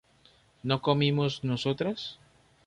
[0.67, 1.99] ¿no comimos nosotras?